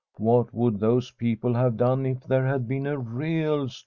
[0.17, 3.77] What would those people have done if there had been a real storm